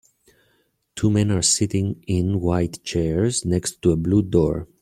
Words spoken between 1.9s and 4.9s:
in white chairs next to a blue door.